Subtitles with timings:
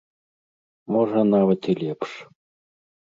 [0.95, 2.11] Можа, нават і лепш.